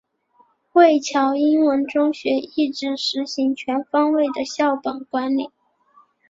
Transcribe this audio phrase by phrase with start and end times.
[0.71, 5.51] 惠侨英文中学一直实行全方位的校本管理。